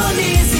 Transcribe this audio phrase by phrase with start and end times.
[0.00, 0.59] Police.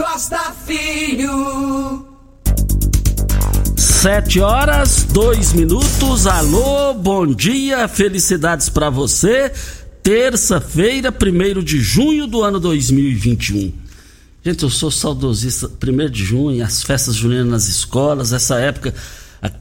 [0.00, 2.06] Costa Filho.
[3.76, 6.26] Sete horas, dois minutos.
[6.26, 9.52] Alô, bom dia, felicidades para você.
[10.02, 13.74] Terça-feira, 1 de junho do ano 2021.
[14.42, 15.68] Gente, eu sou saudosista.
[15.68, 18.94] 1 de junho, as festas juninas nas escolas, essa época,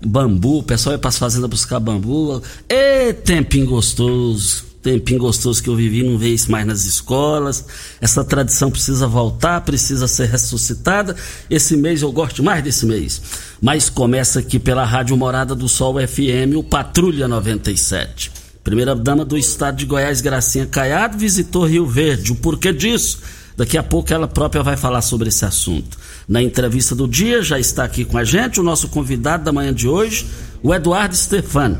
[0.06, 2.42] bambu, o pessoal ia para as fazendas buscar bambu.
[2.70, 4.69] E tempinho gostoso.
[4.82, 7.66] Tempinho gostoso que eu vivi, não vejo isso mais nas escolas.
[8.00, 11.16] Essa tradição precisa voltar, precisa ser ressuscitada.
[11.50, 13.22] Esse mês eu gosto mais desse mês.
[13.62, 18.32] Mas começa aqui pela Rádio Morada do Sol FM, o Patrulha 97.
[18.64, 22.32] Primeira dama do estado de Goiás, Gracinha Caiado, visitou Rio Verde.
[22.32, 23.20] O porquê disso?
[23.58, 25.98] Daqui a pouco ela própria vai falar sobre esse assunto.
[26.26, 29.74] Na entrevista do dia, já está aqui com a gente o nosso convidado da manhã
[29.74, 30.26] de hoje,
[30.64, 31.78] o Eduardo Stefano.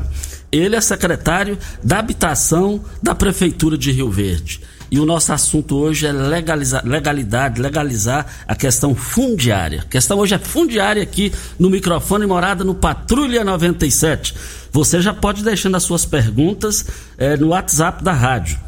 [0.52, 4.60] Ele é secretário da Habitação da Prefeitura de Rio Verde.
[4.90, 9.82] E o nosso assunto hoje é legalizar, legalidade, legalizar a questão fundiária.
[9.82, 14.34] A questão hoje é fundiária aqui no microfone morada no Patrulha 97.
[14.72, 16.84] Você já pode deixando as suas perguntas
[17.16, 18.58] eh, no WhatsApp da rádio.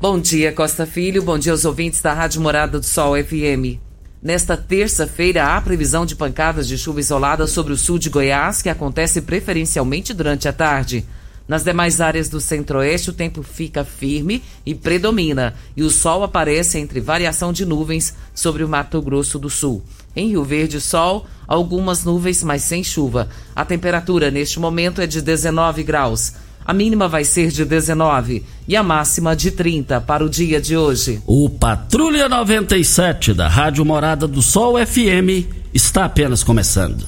[0.00, 1.22] Bom dia, Costa Filho.
[1.22, 3.80] Bom dia aos ouvintes da Rádio Morada do Sol FM.
[4.22, 8.68] Nesta terça-feira, há previsão de pancadas de chuva isolada sobre o sul de Goiás, que
[8.68, 11.04] acontece preferencialmente durante a tarde.
[11.48, 16.78] Nas demais áreas do centro-oeste, o tempo fica firme e predomina, e o sol aparece
[16.78, 19.82] entre variação de nuvens sobre o Mato Grosso do Sul.
[20.14, 23.28] Em Rio Verde, sol, algumas nuvens, mas sem chuva.
[23.54, 26.32] A temperatura neste momento é de 19 graus.
[26.64, 30.76] A mínima vai ser de 19 e a máxima de 30 para o dia de
[30.76, 31.22] hoje.
[31.24, 37.06] O Patrulha 97 da Rádio Morada do Sol FM está apenas começando.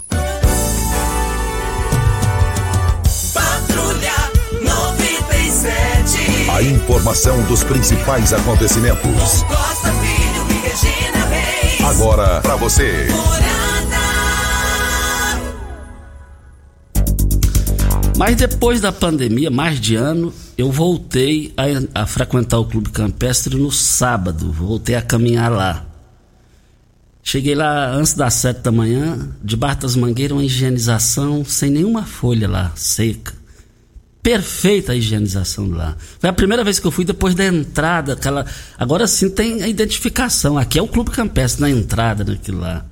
[6.69, 9.43] Informação dos principais acontecimentos.
[9.43, 11.81] Costa Filho e Regina Reis.
[11.81, 13.06] Agora para você.
[18.19, 23.56] Mas depois da pandemia, mais de ano, eu voltei a, a frequentar o Clube Campestre
[23.56, 24.53] no sábado.
[24.53, 25.87] Voltei a caminhar lá.
[27.23, 32.49] Cheguei lá antes das sete da manhã, debaixo das mangueiras, uma higienização sem nenhuma folha
[32.49, 33.38] lá, seca.
[34.23, 35.97] Perfeita a higienização lá.
[36.19, 38.44] Foi a primeira vez que eu fui depois da entrada, aquela.
[38.79, 40.59] Agora sim tem a identificação.
[40.59, 42.85] Aqui é o Clube Campestre na entrada daquilo lá.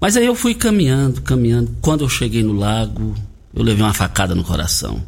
[0.00, 1.76] Mas aí eu fui caminhando, caminhando.
[1.80, 3.14] Quando eu cheguei no lago,
[3.54, 5.02] eu levei uma facada no coração.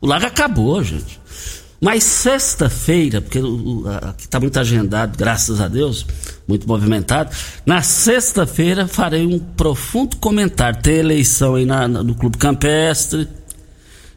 [0.00, 1.18] O lago acabou, gente.
[1.80, 6.06] Mas sexta-feira, porque aqui está muito agendado, graças a Deus,
[6.48, 7.30] muito movimentado.
[7.66, 10.80] Na sexta-feira farei um profundo comentário.
[10.80, 13.28] Tem eleição aí na, na, no Clube Campestre.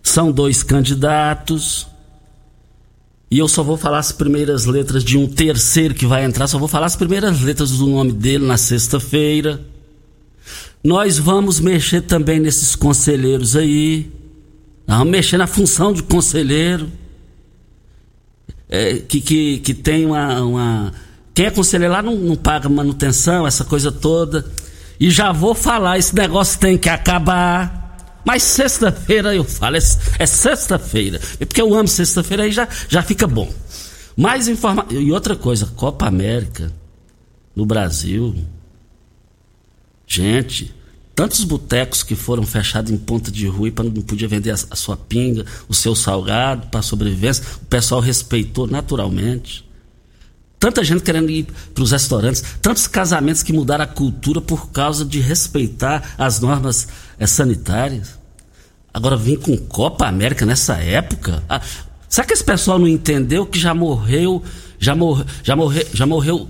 [0.10, 1.86] São dois candidatos.
[3.30, 6.58] E eu só vou falar as primeiras letras de um terceiro que vai entrar, só
[6.58, 9.62] vou falar as primeiras letras do nome dele na sexta-feira.
[10.84, 14.12] Nós vamos mexer também nesses conselheiros aí.
[14.88, 16.90] Vamos mexer na função de conselheiro.
[18.68, 20.94] É, que, que, que tem uma, uma.
[21.36, 24.44] Quem é conselheiro lá não, não paga manutenção, essa coisa toda.
[25.00, 27.89] E já vou falar, esse negócio tem que acabar.
[28.26, 29.80] Mas sexta-feira eu falo, é,
[30.20, 31.20] é sexta-feira.
[31.40, 33.52] É porque eu amo sexta-feira, aí já, já fica bom.
[34.16, 35.00] Mais informação.
[35.00, 36.72] E outra coisa, Copa América
[37.56, 38.36] no Brasil.
[40.06, 40.74] Gente,
[41.16, 44.76] tantos botecos que foram fechados em ponta de rua e não podia vender a, a
[44.76, 47.44] sua pinga, o seu salgado para sobrevivência.
[47.62, 49.69] O pessoal respeitou naturalmente.
[50.60, 55.06] Tanta gente querendo ir para os restaurantes, tantos casamentos que mudaram a cultura por causa
[55.06, 58.20] de respeitar as normas é, sanitárias.
[58.94, 61.42] Agora vim com Copa América nessa época.
[61.48, 61.62] Ah,
[62.10, 64.44] será que esse pessoal não entendeu que já morreu,
[64.78, 66.50] já, mor, já morreu, já morreu,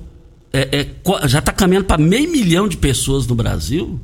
[0.52, 4.00] é, é, já está caminhando para meio milhão de pessoas no Brasil?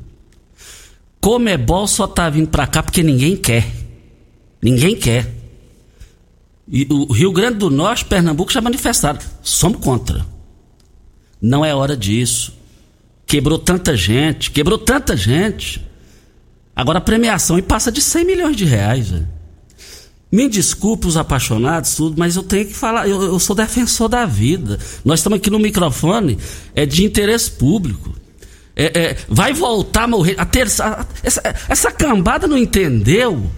[1.20, 3.66] Comebol só está vindo para cá porque ninguém quer.
[4.62, 5.34] Ninguém quer.
[6.68, 9.20] E o Rio Grande do Norte, Pernambuco já manifestaram.
[9.42, 10.26] Somos contra.
[11.42, 12.54] Não é hora disso.
[13.28, 15.86] Quebrou tanta gente, quebrou tanta gente.
[16.76, 19.10] Agora a premiação e passa de 100 milhões de reais.
[19.10, 19.28] Véio.
[20.32, 24.26] Me desculpe os apaixonados, tudo, mas eu tenho que falar, eu, eu, sou defensor da
[24.26, 24.78] vida.
[25.04, 26.38] Nós estamos aqui no microfone,
[26.74, 28.14] é de interesse público.
[28.76, 30.36] É, é, vai voltar a morrer.
[30.38, 33.50] A terça, essa, essa cambada não entendeu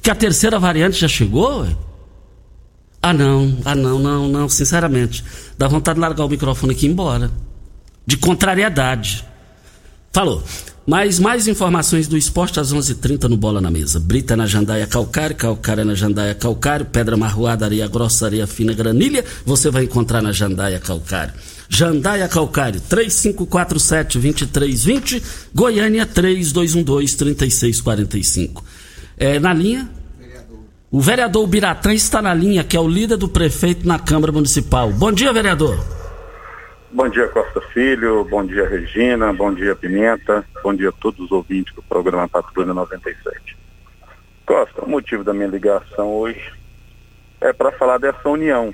[0.00, 1.64] que a terceira variante já chegou?
[1.64, 1.85] Véio?
[3.06, 5.22] Ah, não, ah, não, não, não, sinceramente.
[5.56, 7.30] Dá vontade de largar o microfone aqui e ir embora.
[8.04, 9.24] De contrariedade.
[10.12, 10.42] Falou.
[10.84, 14.00] Mais, mais informações do esporte às 11:30 h 30 no Bola na Mesa.
[14.00, 19.24] Brita na Jandaia Calcário, Calcário na Jandaia Calcário, Pedra Marroada, Areia Grossa, Areia Fina, Granilha,
[19.44, 21.32] você vai encontrar na Jandaia Calcário.
[21.68, 25.22] Jandaia Calcário, 3547-2320,
[25.54, 28.64] Goiânia 3212-3645.
[29.16, 29.88] É, na linha,
[30.90, 34.90] o vereador Biratã está na linha, que é o líder do prefeito na Câmara Municipal.
[34.92, 35.76] Bom dia, vereador.
[36.92, 38.24] Bom dia, Costa Filho.
[38.24, 39.32] Bom dia, Regina.
[39.32, 40.44] Bom dia, Pimenta.
[40.62, 43.56] Bom dia a todos os ouvintes do programa Patrulha 97.
[44.46, 46.52] Costa, o motivo da minha ligação hoje
[47.40, 48.72] é para falar dessa união.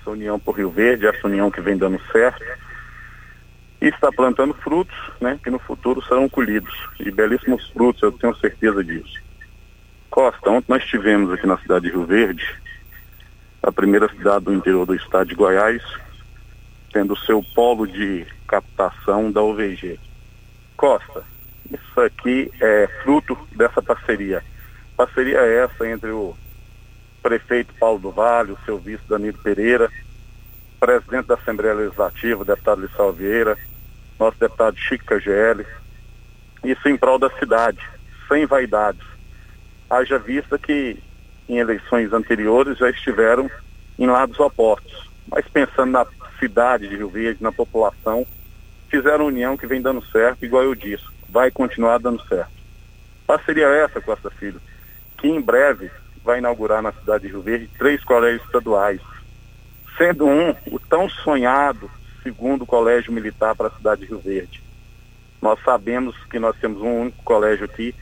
[0.00, 2.42] Essa união por Rio Verde, essa união que vem dando certo
[3.82, 6.72] e está plantando frutos, né, que no futuro serão colhidos.
[7.00, 9.20] E belíssimos frutos, eu tenho certeza disso.
[10.10, 12.44] Costa, ontem nós tivemos aqui na cidade de Rio Verde,
[13.62, 15.82] a primeira cidade do interior do estado de Goiás,
[16.92, 20.00] tendo seu polo de captação da OVG.
[20.76, 21.22] Costa,
[21.70, 24.42] isso aqui é fruto dessa parceria.
[24.96, 26.36] Parceria essa entre o
[27.22, 29.88] prefeito Paulo do Vale, o seu vice Danilo Pereira,
[30.80, 33.56] presidente da Assembleia Legislativa, o deputado Lissau Vieira,
[34.18, 35.64] nosso deputado Chico KGL,
[36.64, 37.78] isso em prol da cidade,
[38.26, 39.09] sem vaidades.
[39.90, 40.96] Haja vista que
[41.48, 43.50] em eleições anteriores já estiveram
[43.98, 45.10] em lados opostos.
[45.26, 46.06] Mas pensando na
[46.38, 48.24] cidade de Rio Verde, na população,
[48.88, 52.52] fizeram união que vem dando certo, igual eu disse, vai continuar dando certo.
[53.26, 54.60] Parceria essa, Costa Filho,
[55.18, 55.90] que em breve
[56.24, 59.00] vai inaugurar na cidade de Rio Verde três colégios estaduais,
[59.98, 61.90] sendo um o tão sonhado
[62.22, 64.62] segundo colégio militar para a cidade de Rio Verde.
[65.40, 67.94] Nós sabemos que nós temos um único colégio aqui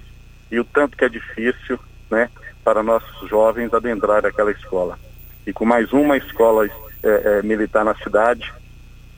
[0.50, 1.78] e o tanto que é difícil,
[2.10, 2.30] né,
[2.64, 4.98] para nossos jovens adentrar aquela escola.
[5.46, 6.70] E com mais uma escola é,
[7.02, 8.52] é, militar na cidade,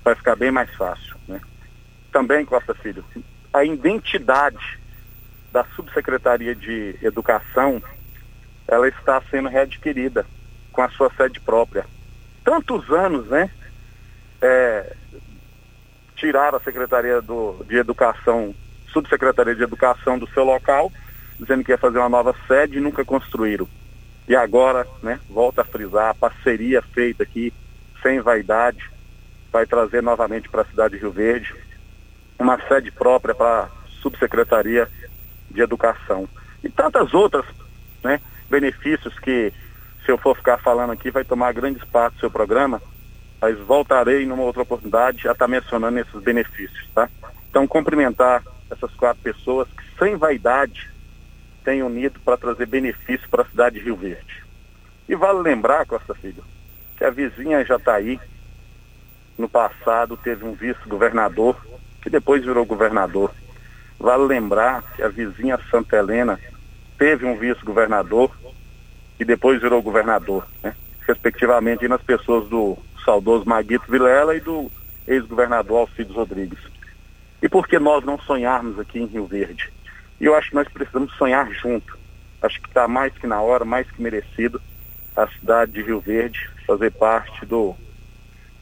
[0.05, 1.17] vai ficar bem mais fácil.
[1.27, 1.41] Né?
[2.13, 3.05] Também, Costa Filho,
[3.53, 4.79] a identidade
[5.53, 7.83] da Subsecretaria de Educação,
[8.69, 10.25] ela está sendo readquirida
[10.73, 11.85] com a sua sede própria.
[12.45, 13.51] Tantos anos, né?
[14.41, 14.95] É,
[16.17, 18.55] tirar a Secretaria do, de Educação,
[18.93, 20.93] Subsecretaria de Educação do seu local,
[21.41, 23.67] dizendo que ia fazer uma nova sede e nunca construíram.
[24.29, 27.53] E agora, né, volta a frisar, a parceria feita aqui
[28.03, 28.91] sem vaidade,
[29.51, 31.55] vai trazer novamente para a cidade de Rio Verde
[32.39, 33.69] uma sede própria para a
[34.01, 34.89] subsecretaria
[35.51, 36.29] de educação.
[36.63, 37.45] E tantas outras
[38.03, 39.53] né, benefícios que,
[40.05, 42.81] se eu for ficar falando aqui, vai tomar grande espaço do seu programa,
[43.41, 47.09] mas voltarei numa outra oportunidade a estar mencionando esses benefícios, tá?
[47.49, 50.91] Então, cumprimentar essas quatro pessoas que, sem vaidade,
[51.65, 54.45] têm unido para trazer benefício para a cidade de Rio Verde.
[55.09, 56.45] E vale lembrar, Costa Filho,
[56.97, 58.21] que a vizinha já está aí.
[59.37, 61.57] No passado teve um vice-governador,
[62.03, 63.33] que depois virou governador.
[63.99, 66.39] Vale lembrar que a vizinha Santa Helena
[66.99, 68.31] teve um vice-governador,
[69.17, 70.75] que depois virou governador, né?
[71.07, 74.71] respectivamente nas pessoas do saudoso Maguito Vilela e do
[75.07, 76.59] ex-governador Alcides Rodrigues.
[77.43, 79.73] E por que nós não sonharmos aqui em Rio Verde?
[80.21, 81.99] E eu acho que nós precisamos sonhar junto.
[82.43, 84.61] Acho que está mais que na hora, mais que merecido,
[85.17, 87.75] a cidade de Rio Verde fazer parte do,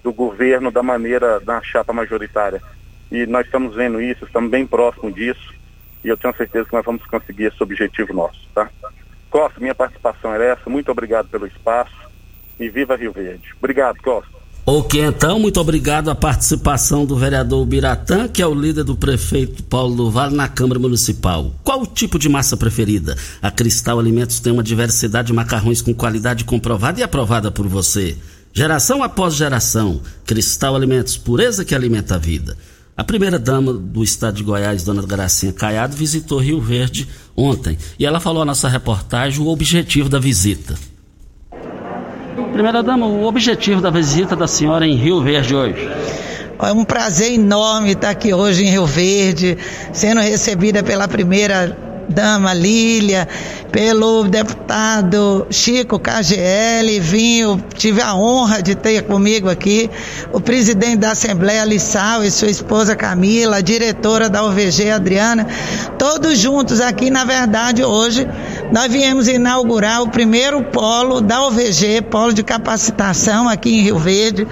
[0.03, 2.63] do governo da maneira da chapa majoritária.
[3.11, 5.55] E nós estamos vendo isso, estamos bem próximos disso,
[6.05, 8.71] e eu tenho certeza que nós vamos conseguir esse objetivo nosso, tá?
[9.31, 11.95] Costa, minha participação era essa, muito obrigado pelo espaço
[12.59, 13.55] e viva Rio Verde.
[13.59, 14.38] Obrigado, Costa.
[14.71, 19.63] Ok, então, muito obrigado a participação do vereador Biratã, que é o líder do prefeito
[19.63, 21.55] Paulo do Vale na Câmara Municipal.
[21.65, 23.17] Qual o tipo de massa preferida?
[23.41, 28.15] A Cristal Alimentos tem uma diversidade de macarrões com qualidade comprovada e aprovada por você.
[28.53, 32.55] Geração após geração, Cristal Alimentos, pureza que alimenta a vida.
[32.95, 38.21] A primeira-dama do estado de Goiás, dona Gracinha Caiado, visitou Rio Verde ontem e ela
[38.21, 40.75] falou à nossa reportagem o objetivo da visita.
[42.59, 45.89] Primeira dama, o objetivo da visita da senhora em Rio Verde hoje.
[46.61, 49.57] É um prazer enorme estar aqui hoje em Rio Verde,
[49.93, 53.29] sendo recebida pela primeira dama Lília,
[53.71, 59.91] pelo deputado Chico KGL, vim, tive a honra de ter comigo aqui
[60.33, 65.47] o presidente da Assembleia Lissau e sua esposa Camila, a diretora da OVG Adriana,
[65.99, 68.27] todos juntos aqui, na verdade, hoje
[68.73, 74.47] nós viemos inaugurar o primeiro polo da OVG, polo de capacitação aqui em Rio Verde.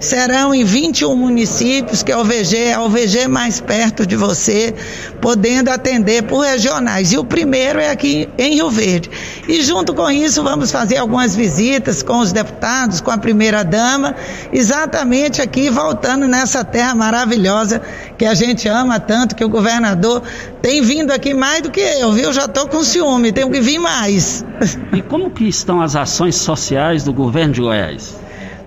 [0.00, 4.74] Serão em 21 municípios que a OVG é a OVG mais perto de você,
[5.20, 6.97] podendo atender por regionais.
[7.00, 9.10] E o primeiro é aqui em Rio Verde.
[9.46, 14.16] E junto com isso, vamos fazer algumas visitas com os deputados, com a primeira-dama,
[14.52, 17.80] exatamente aqui, voltando nessa terra maravilhosa
[18.16, 20.22] que a gente ama tanto, que o governador
[20.60, 22.32] tem vindo aqui mais do que eu, viu?
[22.32, 24.44] Já estou com ciúme, tenho que vir mais.
[24.92, 28.16] E como que estão as ações sociais do governo de Goiás?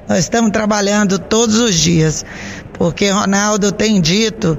[0.07, 2.25] Nós estamos trabalhando todos os dias,
[2.73, 4.57] porque Ronaldo tem dito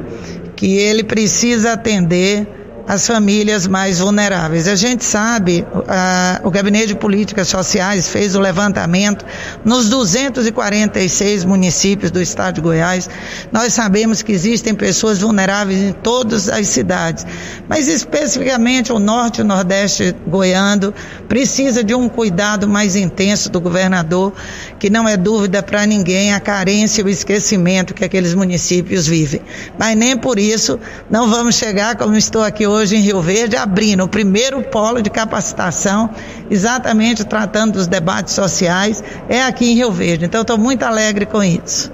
[0.57, 4.67] que ele precisa atender as famílias mais vulneráveis.
[4.67, 9.25] A gente sabe, a, o Gabinete de Políticas Sociais fez o levantamento
[9.65, 13.09] nos 246 municípios do estado de Goiás.
[13.51, 17.25] Nós sabemos que existem pessoas vulneráveis em todas as cidades,
[17.69, 20.93] mas especificamente o norte e o nordeste goiano
[21.29, 24.33] precisa de um cuidado mais intenso do governador,
[24.79, 29.41] que não é dúvida para ninguém a carência e o esquecimento que aqueles municípios vivem.
[29.79, 34.05] Mas nem por isso não vamos chegar como estou aqui hoje em Rio Verde, abrindo
[34.05, 36.09] o primeiro polo de capacitação,
[36.51, 40.25] exatamente tratando dos debates sociais, é aqui em Rio Verde.
[40.25, 41.93] Então, estou muito alegre com isso.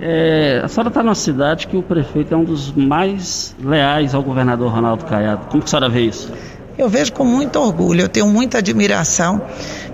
[0.00, 4.22] É, a senhora está numa cidade que o prefeito é um dos mais leais ao
[4.22, 5.46] governador Ronaldo Caiado.
[5.50, 6.32] Como que a senhora vê isso?
[6.78, 9.42] Eu vejo com muito orgulho, eu tenho muita admiração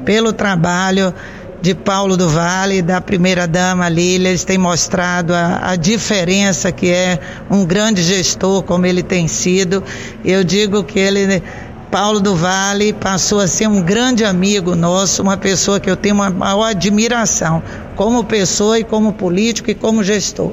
[0.04, 1.12] pelo trabalho
[1.60, 7.18] de Paulo do Vale, da primeira-dama Lília, eles têm mostrado a, a, diferença que é
[7.50, 9.82] um grande gestor, como ele tem sido.
[10.24, 11.42] Eu digo que ele,
[11.90, 16.14] Paulo do Vale, passou a ser um grande amigo nosso, uma pessoa que eu tenho
[16.14, 17.62] uma maior admiração,
[17.96, 20.52] como pessoa e como político e como gestor.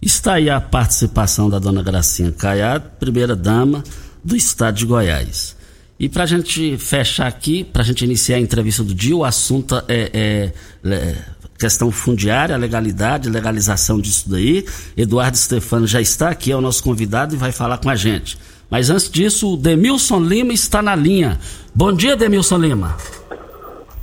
[0.00, 3.82] Está aí a participação da dona Gracinha Caiado, primeira-dama
[4.22, 5.56] do estado de Goiás.
[6.04, 9.24] E para a gente fechar aqui, para a gente iniciar a entrevista do dia, o
[9.24, 10.52] assunto é, é,
[10.84, 11.14] é,
[11.58, 14.66] questão fundiária, legalidade, legalização disso daí.
[14.98, 18.36] Eduardo Stefano já está aqui, é o nosso convidado e vai falar com a gente.
[18.68, 21.38] Mas antes disso, o Demilson Lima está na linha.
[21.74, 22.98] Bom dia, Demilson Lima.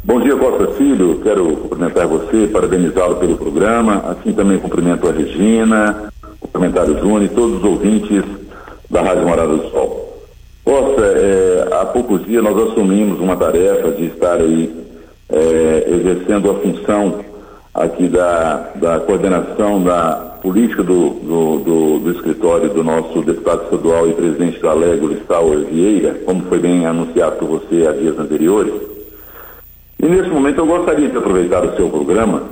[0.04, 1.22] Bom dia, Costa Filho.
[1.22, 3.98] Quero cumprimentar você, parabenizá-lo pelo programa.
[4.08, 8.24] Assim também cumprimento a Regina, cumprimentar o Júnior e todos os ouvintes
[8.90, 10.01] da Rádio Morada do Sol.
[10.72, 14.74] Costa, é, há poucos dias nós assumimos uma tarefa de estar aí
[15.30, 17.26] é, exercendo a função
[17.74, 24.08] aqui da, da coordenação da política do, do, do, do, escritório do nosso deputado estadual
[24.08, 28.74] e presidente da Lego, Lissauer Vieira, como foi bem anunciado por você há dias anteriores.
[30.00, 32.44] E nesse momento eu gostaria de aproveitar o seu programa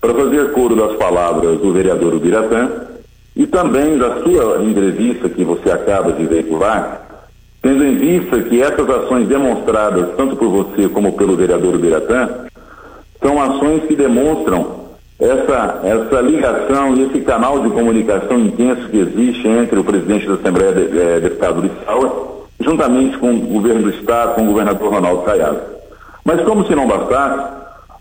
[0.00, 2.68] para fazer coro das palavras do vereador Ubiratã
[3.36, 7.09] e também da sua entrevista que você acaba de veicular
[7.62, 12.28] tendo em vista que essas ações demonstradas, tanto por você como pelo vereador Biratã,
[13.20, 14.80] são ações que demonstram
[15.18, 20.34] essa, essa ligação e esse canal de comunicação intenso que existe entre o presidente da
[20.34, 22.10] Assembleia de, eh, Deputado Lissauer,
[22.58, 25.60] juntamente com o governo do Estado, com o governador Ronaldo Caiado.
[26.24, 27.52] Mas como se não bastasse,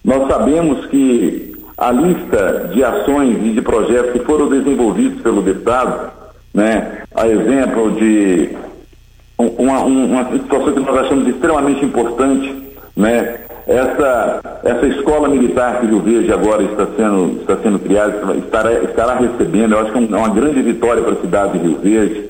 [0.06, 6.12] nós sabemos que a lista de ações e de projetos que foram desenvolvidos pelo deputado,
[6.54, 8.50] né, a exemplo de
[9.39, 12.53] uma, uma situação que nós achamos extremamente importante,
[12.96, 18.74] né, essa, essa escola militar que Rio Verde agora está sendo, está sendo criada, estará,
[18.74, 22.29] estará recebendo, eu acho que é uma grande vitória para a cidade de Rio Verde.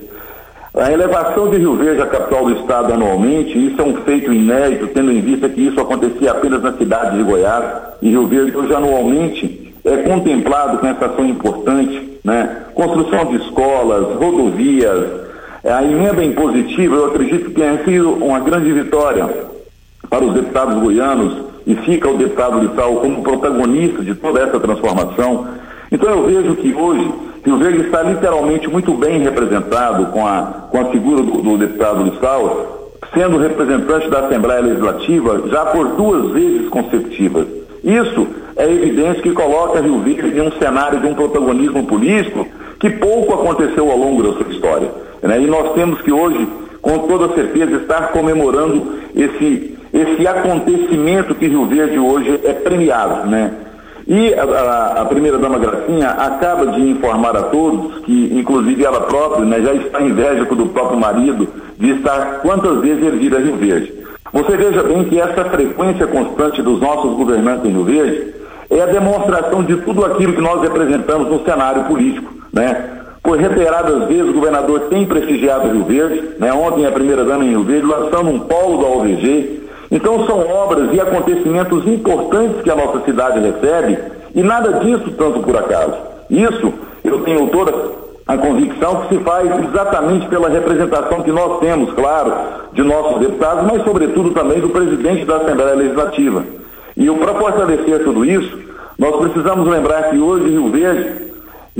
[0.72, 4.86] A elevação de Rio Verde à capital do estado anualmente, isso é um feito inédito,
[4.88, 7.64] tendo em vista que isso acontecia apenas na cidade de Goiás,
[8.00, 12.64] e Rio Verde hoje anualmente é contemplado com essa ação importante, né?
[12.74, 15.29] Construção de escolas, rodovias,
[15.64, 19.28] a emenda impositiva, eu acredito que tenha sido uma grande vitória
[20.08, 21.36] para os deputados goianos
[21.66, 25.46] e fica o deputado Lissau como protagonista de toda essa transformação.
[25.92, 27.12] Então eu vejo que hoje
[27.44, 32.04] Rio Verde está literalmente muito bem representado com a, com a figura do, do deputado
[32.04, 37.46] Lissau, sendo representante da Assembleia Legislativa já por duas vezes consecutivas.
[37.84, 38.26] Isso
[38.56, 42.46] é evidência que coloca Rio Verde em um cenário de um protagonismo político
[42.78, 44.88] que pouco aconteceu ao longo da sua história.
[45.22, 45.40] Né?
[45.40, 46.46] E nós temos que hoje,
[46.80, 53.52] com toda certeza, estar comemorando esse esse acontecimento que Rio Verde hoje é premiado, né?
[54.06, 59.44] E a, a, a primeira-dama Gracinha acaba de informar a todos que, inclusive ela própria,
[59.44, 63.56] né, já está invérgico do próprio marido de estar quantas vezes ele vir a Rio
[63.56, 63.92] Verde.
[64.32, 68.34] Você veja bem que essa frequência constante dos nossos governantes em Rio Verde
[68.70, 72.99] é a demonstração de tudo aquilo que nós representamos no cenário político, né?
[73.22, 76.52] Por reiteradas vezes o governador tem prestigiado Rio Verde, né?
[76.52, 79.60] Ontem a primeira-dama em Rio Verde, lançando um polo da OVG,
[79.90, 83.98] então são obras e acontecimentos importantes que a nossa cidade recebe
[84.34, 85.94] e nada disso tanto por acaso.
[86.30, 86.72] Isso
[87.04, 87.72] eu tenho toda
[88.26, 92.32] a convicção que se faz exatamente pela representação que nós temos, claro,
[92.72, 96.44] de nossos deputados, mas sobretudo também do presidente da Assembleia Legislativa.
[96.96, 98.56] E para fortalecer tudo isso,
[98.96, 101.29] nós precisamos lembrar que hoje Rio Verde,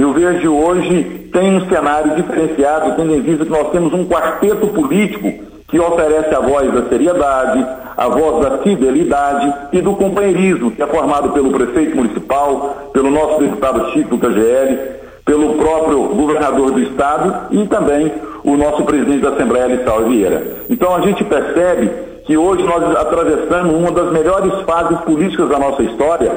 [0.01, 4.67] Rio Verde hoje tem um cenário diferenciado, tendo em vista que nós temos um quarteto
[4.69, 5.31] político
[5.69, 7.67] que oferece a voz da seriedade,
[7.99, 13.41] a voz da fidelidade e do companheirismo, que é formado pelo prefeito municipal, pelo nosso
[13.41, 14.79] deputado Chico do KGL,
[15.27, 18.11] pelo próprio governador do estado e também
[18.43, 20.43] o nosso presidente da Assembleia, Lissau Vieira.
[20.71, 21.91] Então a gente percebe
[22.25, 26.33] que hoje nós atravessamos uma das melhores fases políticas da nossa história,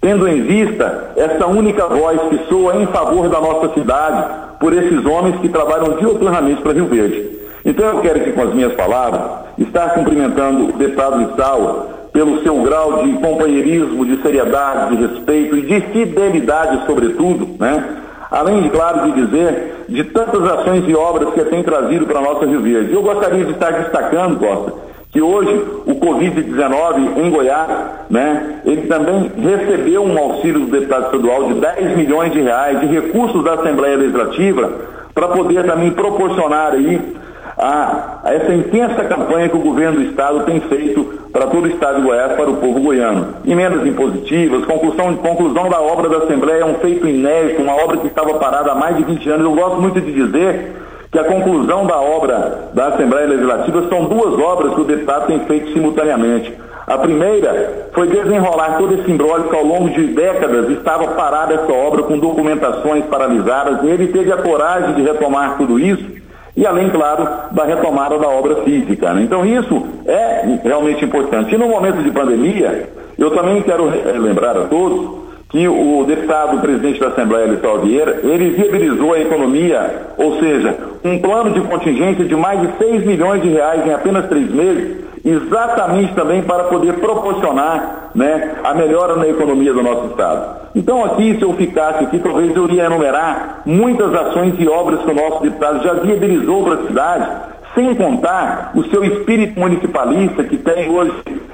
[0.00, 5.04] tendo em vista essa única voz que soa em favor da nossa cidade por esses
[5.04, 7.38] homens que trabalham diuturnamente para Rio Verde.
[7.64, 9.20] Então eu quero que com as minhas palavras
[9.58, 15.62] estar cumprimentando o deputado Lissau pelo seu grau de companheirismo, de seriedade, de respeito e
[15.62, 17.84] de fidelidade, sobretudo, né?
[18.30, 22.22] Além, de, claro, de dizer de tantas ações e obras que tem trazido para a
[22.22, 22.92] nossa Rio Verde.
[22.92, 24.72] Eu gostaria de estar destacando, Costa,
[25.10, 27.70] que hoje o Covid-19 em Goiás,
[28.10, 32.86] né, ele também recebeu um auxílio do deputado estadual de 10 milhões de reais de
[32.86, 34.70] recursos da Assembleia Legislativa
[35.14, 37.16] para poder também proporcionar aí
[37.56, 41.68] a, a, essa intensa campanha que o governo do Estado tem feito para todo o
[41.68, 43.34] Estado de Goiás, para o povo goiano.
[43.44, 48.06] Emendas impositivas, conclusão, conclusão da obra da Assembleia é um feito inédito, uma obra que
[48.06, 49.44] estava parada há mais de 20 anos.
[49.44, 50.72] Eu gosto muito de dizer
[51.10, 55.40] que a conclusão da obra da Assembleia Legislativa são duas obras que o deputado tem
[55.40, 56.52] feito simultaneamente.
[56.86, 61.72] A primeira foi desenrolar todo esse imbróglio que ao longo de décadas estava parada essa
[61.72, 63.82] obra com documentações paralisadas.
[63.82, 66.18] E ele teve a coragem de retomar tudo isso
[66.56, 69.12] e além, claro, da retomada da obra física.
[69.12, 69.22] Né?
[69.22, 71.54] Então isso é realmente importante.
[71.54, 76.60] E no momento de pandemia, eu também quero eh, lembrar a todos que o deputado
[76.60, 82.24] presidente da Assembleia Eleitoral Vieira, ele viabilizou a economia, ou seja, um plano de contingência
[82.24, 86.94] de mais de 6 milhões de reais em apenas três meses, exatamente também para poder
[86.94, 90.68] proporcionar né, a melhora na economia do nosso Estado.
[90.74, 95.10] Então aqui, se eu ficasse aqui, talvez eu iria enumerar muitas ações e obras que
[95.10, 97.30] o nosso deputado já viabilizou para a cidade,
[97.78, 101.12] sem contar o seu espírito municipalista que tem hoje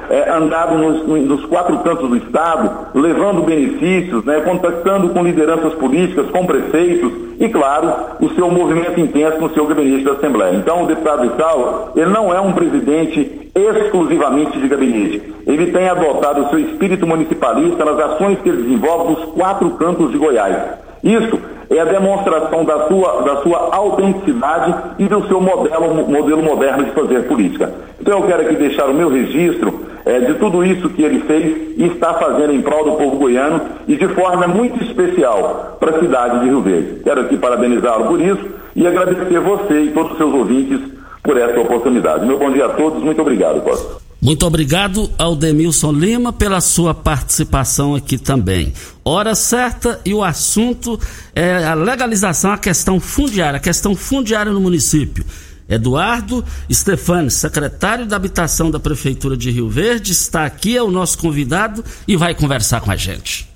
[0.08, 6.30] é, andado nos, nos, quatro cantos do Estado, levando benefícios, né, contactando com lideranças políticas,
[6.30, 10.56] com prefeitos e, claro, o seu movimento intenso no seu gabinete da Assembleia.
[10.56, 15.22] Então, o deputado Vital, ele não é um presidente exclusivamente de gabinete.
[15.46, 20.10] Ele tem adotado o seu espírito municipalista nas ações que ele desenvolve nos quatro cantos
[20.10, 20.56] de Goiás.
[21.02, 21.38] Isso
[21.70, 26.90] é a demonstração da sua, da sua autenticidade e do seu modelo, modelo moderno de
[26.92, 27.72] fazer política.
[28.00, 31.74] Então eu quero aqui deixar o meu registro é, de tudo isso que ele fez
[31.76, 36.00] e está fazendo em prol do povo goiano e de forma muito especial para a
[36.00, 37.00] cidade de Rio Verde.
[37.02, 38.44] Quero aqui parabenizá-lo por isso
[38.76, 40.80] e agradecer você e todos os seus ouvintes
[41.22, 42.26] por essa oportunidade.
[42.26, 44.03] Meu bom dia a todos, muito obrigado, Costa.
[44.24, 48.72] Muito obrigado ao Demilson Lima pela sua participação aqui também.
[49.04, 50.98] Hora certa e o assunto
[51.34, 55.26] é a legalização, a questão fundiária, a questão fundiária no município.
[55.68, 61.18] Eduardo Stefani, secretário da Habitação da Prefeitura de Rio Verde, está aqui, é o nosso
[61.18, 63.46] convidado e vai conversar com a gente.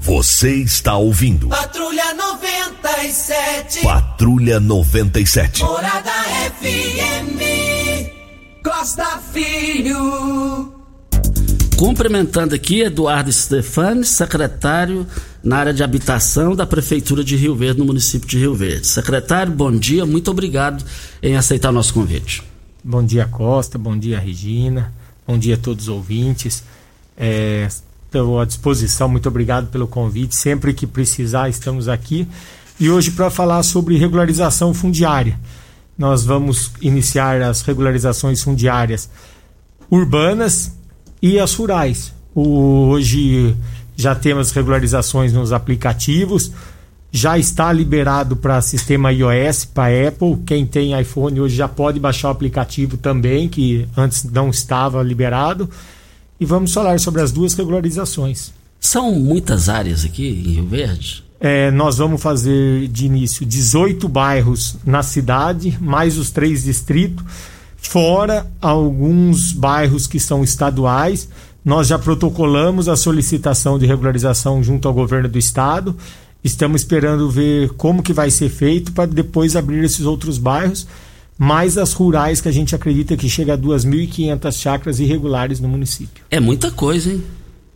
[0.00, 1.48] Você está ouvindo.
[1.48, 3.82] Patrulha 97.
[3.82, 5.64] Patrulha 97.
[5.64, 6.12] Morada
[6.60, 7.81] FM.
[8.62, 10.72] Costa Filho.
[11.76, 15.04] Cumprimentando aqui Eduardo Stefani, secretário
[15.42, 18.86] na área de habitação da Prefeitura de Rio Verde, no município de Rio Verde.
[18.86, 20.84] Secretário, bom dia, muito obrigado
[21.20, 22.44] em aceitar o nosso convite.
[22.84, 24.92] Bom dia, Costa, bom dia, Regina,
[25.26, 26.62] bom dia a todos os ouvintes.
[27.16, 30.36] É, estou à disposição, muito obrigado pelo convite.
[30.36, 32.28] Sempre que precisar, estamos aqui.
[32.78, 35.36] E hoje para falar sobre regularização fundiária.
[35.96, 39.08] Nós vamos iniciar as regularizações fundiárias
[39.90, 40.72] urbanas
[41.20, 42.12] e as rurais.
[42.34, 43.54] Hoje
[43.94, 46.50] já temos regularizações nos aplicativos,
[47.10, 50.38] já está liberado para sistema iOS, para Apple.
[50.46, 55.68] Quem tem iPhone hoje já pode baixar o aplicativo também, que antes não estava liberado.
[56.40, 58.50] E vamos falar sobre as duas regularizações.
[58.80, 61.22] São muitas áreas aqui em Rio Verde?
[61.44, 67.24] É, nós vamos fazer de início 18 bairros na cidade, mais os três distritos,
[67.76, 71.28] fora alguns bairros que são estaduais.
[71.64, 75.96] Nós já protocolamos a solicitação de regularização junto ao governo do estado.
[76.44, 80.86] Estamos esperando ver como que vai ser feito para depois abrir esses outros bairros,
[81.36, 86.22] mais as rurais que a gente acredita que chega a 2.500 chacras irregulares no município.
[86.30, 87.20] É muita coisa, hein?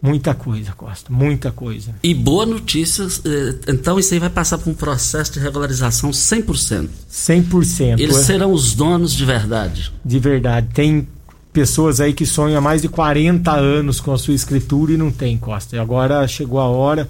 [0.01, 1.95] Muita coisa, Costa, muita coisa.
[2.03, 6.89] E boa notícia, eh, então isso aí vai passar por um processo de regularização 100%.
[7.11, 7.99] 100%.
[7.99, 8.23] Eles é.
[8.23, 9.93] serão os donos de verdade.
[10.05, 10.69] De verdade.
[10.75, 11.09] Tem
[11.53, 15.11] pessoas aí que sonham há mais de 40 anos com a sua escritura e não
[15.11, 15.77] tem, Costa.
[15.77, 17.09] E agora chegou a hora.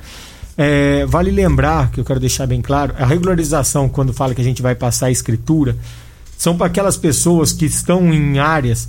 [0.56, 4.44] É, vale lembrar, que eu quero deixar bem claro, a regularização, quando fala que a
[4.44, 5.76] gente vai passar a escritura,
[6.38, 8.88] são para aquelas pessoas que estão em áreas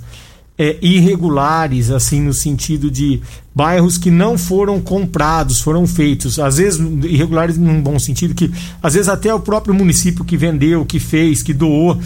[0.58, 3.22] é, irregulares, assim, no sentido de
[3.54, 6.38] bairros que não foram comprados, foram feitos.
[6.38, 8.50] Às vezes, irregulares num bom sentido, que
[8.82, 11.98] às vezes até o próprio município que vendeu, que fez, que doou.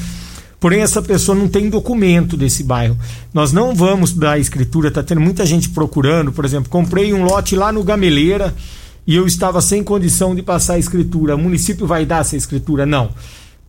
[0.60, 2.96] Porém, essa pessoa não tem documento desse bairro.
[3.32, 6.30] Nós não vamos dar escritura, está tendo muita gente procurando.
[6.30, 8.54] Por exemplo, comprei um lote lá no Gameleira
[9.04, 11.34] e eu estava sem condição de passar a escritura.
[11.34, 12.84] O município vai dar essa escritura?
[12.86, 13.10] Não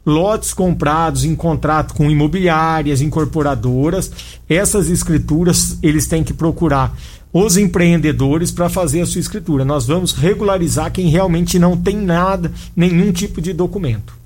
[0.05, 4.11] lotes comprados em contrato com imobiliárias, incorporadoras,
[4.49, 6.95] essas escrituras eles têm que procurar
[7.31, 9.65] os empreendedores para fazer a sua escritura.
[9.65, 14.22] Nós vamos regularizar quem realmente não tem nada, nenhum tipo de documento.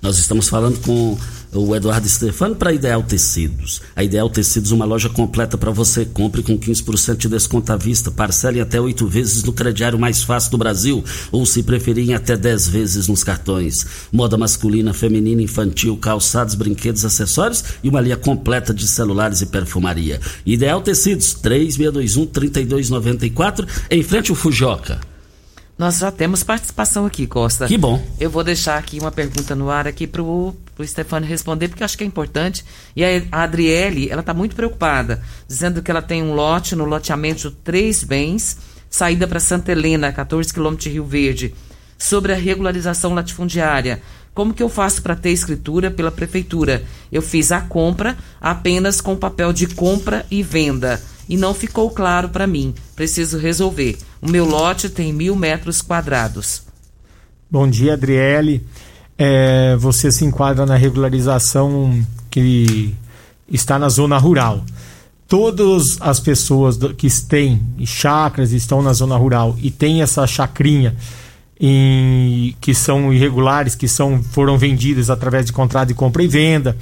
[0.00, 1.18] Nós estamos falando com
[1.52, 3.80] o Eduardo Stefano para Ideal Tecidos.
[3.94, 6.04] A Ideal Tecidos, uma loja completa para você.
[6.04, 8.10] Compre com 15% de desconto à vista.
[8.10, 11.02] Parcele até oito vezes no crediário mais fácil do Brasil.
[11.32, 13.86] Ou, se preferirem, até 10 vezes nos cartões.
[14.12, 20.20] Moda masculina, feminina, infantil, calçados, brinquedos, acessórios e uma linha completa de celulares e perfumaria.
[20.44, 25.00] Ideal Tecidos, 3621-3294, em frente ao Fujoca.
[25.78, 27.66] Nós já temos participação aqui, Costa.
[27.66, 28.02] Que bom.
[28.18, 31.84] Eu vou deixar aqui uma pergunta no ar aqui pro, pro Stefano responder, porque eu
[31.84, 32.64] acho que é importante.
[32.94, 37.50] E a Adriele, ela tá muito preocupada, dizendo que ela tem um lote no loteamento
[37.50, 38.56] Três Bens,
[38.88, 41.54] saída para Santa Helena, 14 quilômetros de Rio Verde,
[41.98, 44.00] sobre a regularização latifundiária.
[44.32, 46.84] Como que eu faço para ter escritura pela prefeitura?
[47.12, 52.30] Eu fiz a compra apenas com papel de compra e venda e não ficou claro
[52.30, 52.74] para mim.
[52.94, 53.98] Preciso resolver.
[54.26, 56.62] O meu lote tem mil metros quadrados.
[57.48, 58.66] Bom dia, Adriele.
[59.16, 62.92] É, você se enquadra na regularização que
[63.48, 64.64] está na zona rural.
[65.28, 70.96] Todas as pessoas que têm chacras estão na zona rural e tem essa chacrinha
[71.60, 76.76] em- que são irregulares, que são, foram vendidas através de contrato de compra e venda,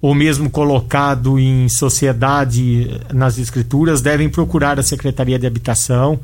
[0.00, 6.20] ou mesmo colocado em sociedade nas escrituras, devem procurar a Secretaria de Habitação.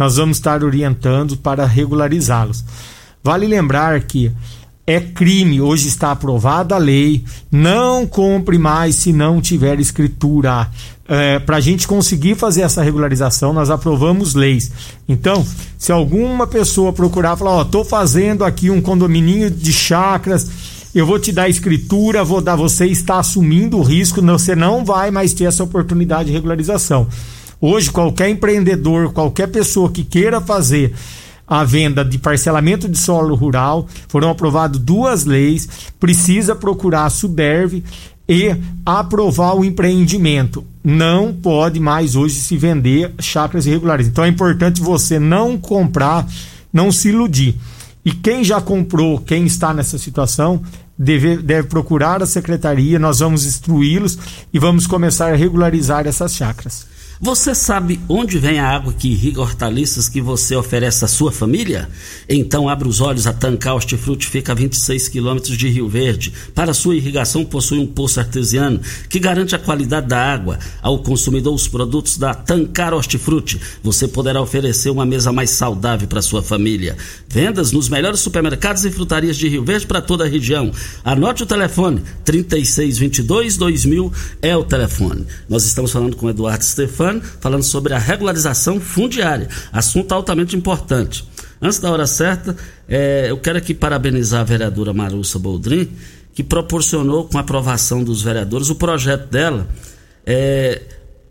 [0.00, 2.64] Nós vamos estar orientando para regularizá-los.
[3.22, 4.32] Vale lembrar que
[4.86, 10.70] é crime, hoje está aprovada a lei, não compre mais se não tiver escritura.
[11.06, 14.72] é, para a gente conseguir fazer essa regularização, nós aprovamos leis.
[15.06, 20.48] Então, se alguma pessoa procurar falar, ó, tô fazendo aqui um condomínio de chacras,
[20.94, 25.10] eu vou te dar escritura, vou dar, você está assumindo o risco, você não vai
[25.10, 27.06] mais ter essa oportunidade de regularização.
[27.60, 30.94] Hoje, qualquer empreendedor, qualquer pessoa que queira fazer
[31.46, 35.68] a venda de parcelamento de solo rural, foram aprovadas duas leis,
[35.98, 37.84] precisa procurar a Suderve
[38.26, 40.64] e aprovar o empreendimento.
[40.82, 44.06] Não pode mais hoje se vender chácaras irregulares.
[44.06, 46.26] Então é importante você não comprar,
[46.72, 47.56] não se iludir.
[48.04, 50.62] E quem já comprou, quem está nessa situação,
[50.96, 54.16] deve, deve procurar a secretaria, nós vamos instruí-los
[54.52, 56.86] e vamos começar a regularizar essas chácaras.
[57.22, 61.86] Você sabe onde vem a água que irriga hortaliças que você oferece à sua família?
[62.26, 66.32] Então abra os olhos, a Tancar Hortifruti fica a 26 quilômetros de Rio Verde.
[66.54, 70.58] Para sua irrigação possui um poço artesiano que garante a qualidade da água.
[70.80, 76.22] Ao consumidor os produtos da Tancar Hortifruti, você poderá oferecer uma mesa mais saudável para
[76.22, 76.96] sua família.
[77.28, 80.72] Vendas nos melhores supermercados e frutarias de Rio Verde para toda a região.
[81.04, 85.26] Anote o telefone 3622 2000 é o telefone.
[85.50, 87.09] Nós estamos falando com Eduardo Stefano
[87.40, 91.26] falando sobre a regularização fundiária, assunto altamente importante.
[91.62, 92.54] Antes da hora certa,
[92.86, 95.88] é, eu quero aqui parabenizar a vereadora Marussa Boldrin,
[96.34, 99.66] que proporcionou com a aprovação dos vereadores o projeto dela
[100.26, 100.80] é,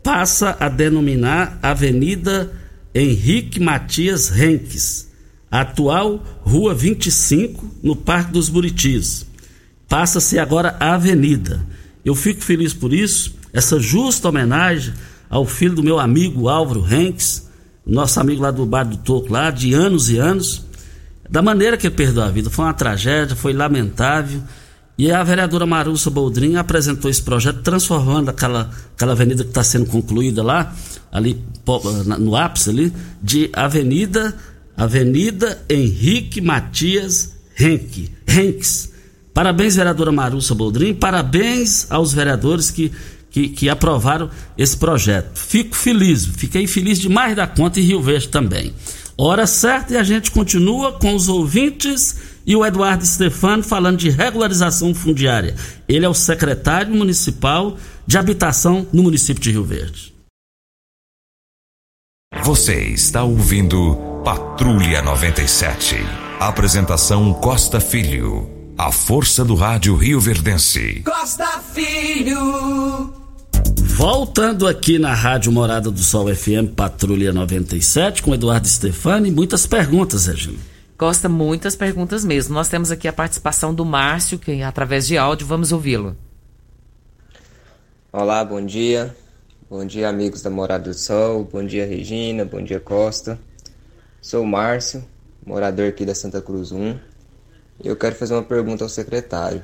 [0.02, 2.52] passa a denominar Avenida
[2.94, 5.08] Henrique Matias Renques,
[5.50, 9.26] atual Rua 25, no Parque dos Buritis.
[9.88, 11.64] Passa a ser agora a Avenida.
[12.04, 14.94] Eu fico feliz por isso, essa justa homenagem
[15.30, 17.48] ao filho do meu amigo Álvaro Henks,
[17.86, 20.66] nosso amigo lá do Bar do Toco, lá de anos e anos,
[21.30, 22.50] da maneira que ele perdeu a vida.
[22.50, 24.42] Foi uma tragédia, foi lamentável.
[24.98, 29.86] E a vereadora Marussa Boldrin apresentou esse projeto, transformando aquela, aquela avenida que está sendo
[29.86, 30.74] concluída lá,
[31.10, 31.42] ali
[32.18, 34.36] no ápice ali, de Avenida
[34.76, 38.92] Avenida Henrique Matias Henke, Henks.
[39.32, 42.90] Parabéns, vereadora Marussa Boldrin, parabéns aos vereadores que
[43.30, 45.38] que, que aprovaram esse projeto.
[45.38, 48.74] Fico feliz, fiquei feliz demais da conta e Rio Verde também.
[49.16, 52.16] Hora certa e a gente continua com os ouvintes
[52.46, 55.54] e o Eduardo Stefano falando de regularização fundiária.
[55.86, 60.14] Ele é o secretário municipal de habitação no município de Rio Verde.
[62.42, 65.96] Você está ouvindo Patrulha 97.
[66.38, 68.48] Apresentação Costa Filho.
[68.78, 71.02] A força do rádio Rio Verdense.
[71.04, 73.19] Costa Filho.
[74.00, 80.24] Voltando aqui na Rádio Morada do Sol FM, Patrulha 97, com Eduardo Stefani, muitas perguntas,
[80.24, 80.58] Regina.
[80.96, 82.54] Costa, muitas perguntas mesmo.
[82.54, 86.16] Nós temos aqui a participação do Márcio, que através de áudio vamos ouvi-lo.
[88.10, 89.14] Olá, bom dia.
[89.68, 91.44] Bom dia, amigos da Morada do Sol.
[91.44, 92.46] Bom dia, Regina.
[92.46, 93.38] Bom dia, Costa.
[94.22, 95.04] Sou o Márcio,
[95.44, 96.98] morador aqui da Santa Cruz 1.
[97.84, 99.60] Eu quero fazer uma pergunta ao secretário.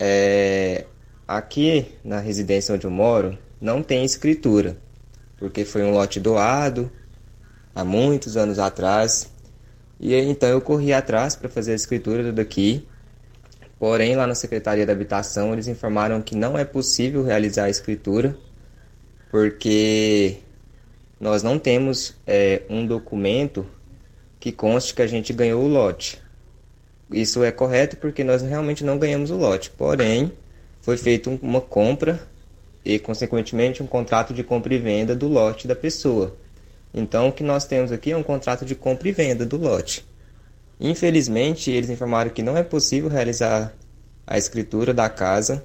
[0.00, 0.86] É,
[1.28, 4.78] Aqui na residência onde eu moro não tem escritura,
[5.36, 6.90] porque foi um lote doado
[7.74, 9.30] há muitos anos atrás.
[10.00, 12.88] E então eu corri atrás para fazer a escritura daqui.
[13.78, 18.34] Porém, lá na Secretaria da Habitação, eles informaram que não é possível realizar a escritura,
[19.30, 20.38] porque
[21.20, 23.66] nós não temos é, um documento
[24.40, 26.22] que conste que a gente ganhou o lote.
[27.12, 29.68] Isso é correto porque nós realmente não ganhamos o lote.
[29.70, 30.32] Porém,
[30.88, 32.18] foi feita uma compra
[32.82, 36.34] e, consequentemente, um contrato de compra e venda do lote da pessoa.
[36.94, 40.02] Então, o que nós temos aqui é um contrato de compra e venda do lote.
[40.80, 43.74] Infelizmente, eles informaram que não é possível realizar
[44.26, 45.62] a escritura da casa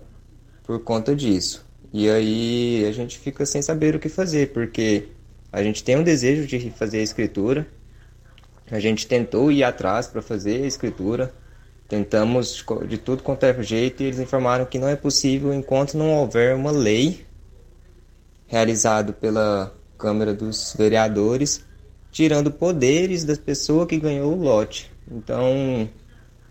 [0.66, 1.66] por conta disso.
[1.94, 5.08] E aí a gente fica sem saber o que fazer, porque
[5.54, 7.66] a gente tem um desejo de fazer a escritura,
[8.70, 11.34] a gente tentou ir atrás para fazer a escritura,
[11.88, 16.14] Tentamos de tudo quanto é jeito e eles informaram que não é possível enquanto não
[16.14, 17.26] houver uma lei
[18.48, 21.64] realizada pela Câmara dos Vereadores,
[22.12, 24.92] tirando poderes da pessoa que ganhou o lote.
[25.10, 25.90] Então,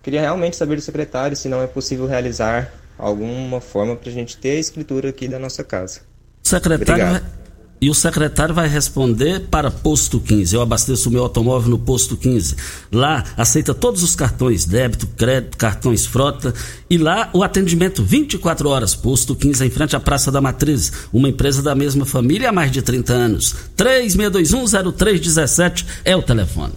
[0.03, 4.37] queria realmente saber do secretário se não é possível realizar alguma forma para a gente
[4.37, 6.01] ter a escritura aqui da nossa casa.
[6.43, 7.42] Secretário, Obrigado
[7.83, 10.55] e o secretário vai responder para posto 15.
[10.55, 12.55] Eu abasteço o meu automóvel no posto 15.
[12.93, 16.55] Lá aceita todos os cartões, débito, crédito, cartões frota
[16.89, 18.95] e lá o atendimento 24 horas.
[18.95, 22.71] Posto 15 em frente à Praça da Matriz, uma empresa da mesma família há mais
[22.71, 23.57] de 30 anos.
[23.77, 26.75] 36210317 é o telefone.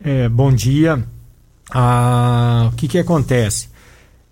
[0.00, 1.04] É, bom dia.
[1.68, 3.70] Ah, o que que acontece?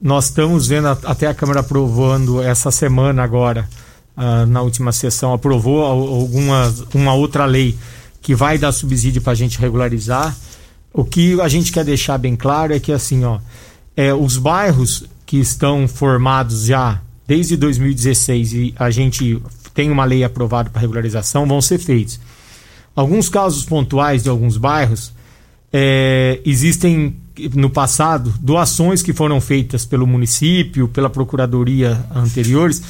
[0.00, 3.68] Nós estamos vendo até a Câmara aprovando essa semana agora
[4.16, 7.76] ah, na última sessão aprovou alguma uma outra lei
[8.22, 10.34] que vai dar subsídio para a gente regularizar.
[10.92, 13.38] O que a gente quer deixar bem claro é que assim, ó,
[13.96, 19.42] é, os bairros que estão formados já desde 2016 e a gente
[19.74, 22.18] tem uma lei aprovada para regularização vão ser feitos.
[22.94, 25.12] Alguns casos pontuais de alguns bairros
[25.70, 27.14] é, existem
[27.54, 32.82] no passado doações que foram feitas pelo município, pela procuradoria anteriores.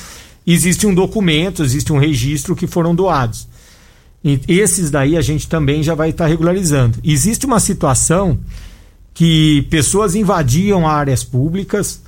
[0.47, 3.49] Existe um documento, existe um registro que foram doados.
[4.23, 6.99] E esses daí a gente também já vai estar regularizando.
[7.05, 8.39] Existe uma situação
[9.15, 12.03] que pessoas invadiam áreas públicas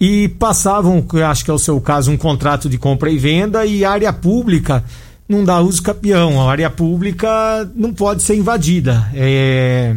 [0.00, 3.84] e passavam, acho que é o seu caso, um contrato de compra e venda e
[3.84, 4.84] área pública
[5.28, 6.40] não dá uso capião.
[6.40, 7.28] A área pública
[7.74, 9.08] não pode ser invadida.
[9.14, 9.94] É...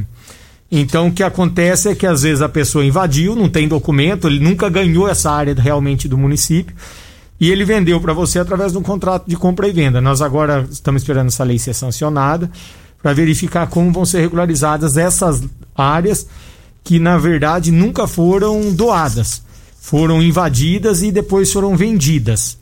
[0.71, 4.39] Então o que acontece é que às vezes a pessoa invadiu, não tem documento, ele
[4.39, 6.75] nunca ganhou essa área realmente do município
[7.43, 9.99] e ele vendeu para você através de um contrato de compra e venda.
[9.99, 12.49] Nós agora estamos esperando essa lei ser sancionada
[13.01, 15.43] para verificar como vão ser regularizadas essas
[15.75, 16.25] áreas
[16.85, 19.41] que na verdade nunca foram doadas,
[19.77, 22.57] foram invadidas e depois foram vendidas.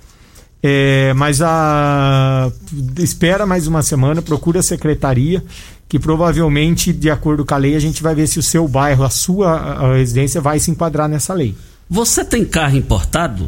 [0.64, 2.52] É, mas a
[2.98, 5.44] espera mais uma semana, procura a secretaria,
[5.88, 9.04] que provavelmente, de acordo com a lei, a gente vai ver se o seu bairro,
[9.04, 11.56] a sua a residência, vai se enquadrar nessa lei.
[11.88, 13.48] Você tem carro importado?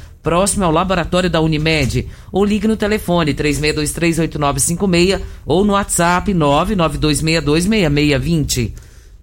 [0.21, 8.73] próximo ao laboratório da Unimed, ou ligue no telefone 36238956 ou no WhatsApp 992626620.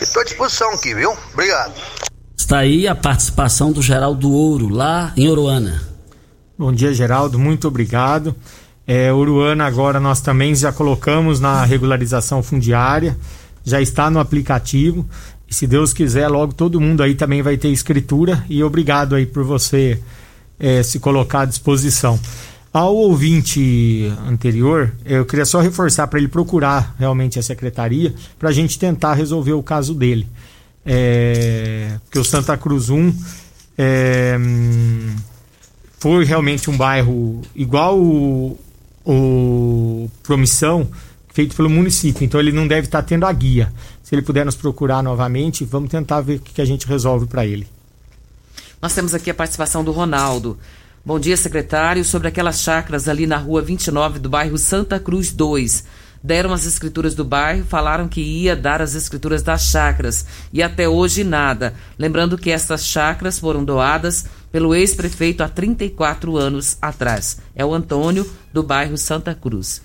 [0.00, 1.16] estou à disposição aqui, viu?
[1.32, 1.74] Obrigado.
[2.36, 5.82] Está aí a participação do Geraldo Ouro, lá em Oruana.
[6.58, 7.38] Bom dia, Geraldo.
[7.38, 8.36] Muito obrigado.
[8.86, 13.16] É, Uruana agora nós também já colocamos na regularização fundiária,
[13.64, 15.06] já está no aplicativo.
[15.48, 18.44] E se Deus quiser, logo todo mundo aí também vai ter escritura.
[18.48, 20.00] E obrigado aí por você
[20.58, 22.18] é, se colocar à disposição.
[22.72, 28.52] Ao ouvinte anterior, eu queria só reforçar para ele procurar realmente a secretaria para a
[28.52, 30.26] gente tentar resolver o caso dele.
[30.84, 33.14] É, porque o Santa Cruz 1
[33.76, 35.14] é, hum,
[35.98, 38.58] foi realmente um bairro igual o,
[39.04, 40.88] o promissão
[41.32, 42.24] feito pelo município.
[42.24, 43.72] Então ele não deve estar tendo a guia.
[44.02, 47.46] Se ele puder nos procurar novamente, vamos tentar ver o que a gente resolve para
[47.46, 47.66] ele.
[48.80, 50.58] Nós temos aqui a participação do Ronaldo.
[51.04, 52.04] Bom dia, secretário.
[52.04, 55.84] Sobre aquelas chácaras ali na rua 29 do bairro Santa Cruz 2.
[56.22, 60.88] Deram as escrituras do bairro, falaram que ia dar as escrituras das chácaras e até
[60.88, 61.74] hoje nada.
[61.98, 67.38] Lembrando que essas chácaras foram doadas pelo ex-prefeito há 34 anos atrás.
[67.56, 69.80] É o Antônio, do bairro Santa Cruz.